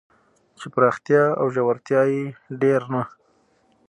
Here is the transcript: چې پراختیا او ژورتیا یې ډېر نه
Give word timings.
چې 0.59 0.67
پراختیا 0.75 1.23
او 1.39 1.45
ژورتیا 1.55 2.01
یې 2.13 2.23
ډېر 2.61 2.81
نه 2.93 3.03